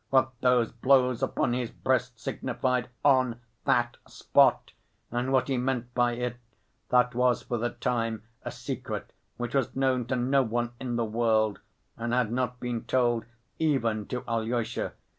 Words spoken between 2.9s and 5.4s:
on that spot, and